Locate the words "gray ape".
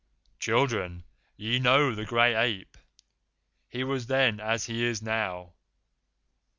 2.05-2.75